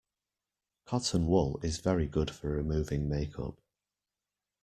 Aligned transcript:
Cotton 0.85 1.27
wool 1.27 1.59
is 1.61 1.77
very 1.77 2.07
good 2.07 2.31
for 2.31 2.49
removing 2.49 3.07
make-up 3.07 3.59